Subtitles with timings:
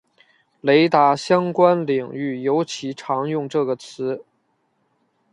[0.61, 4.25] 雷达相关领域尤其常用这个词。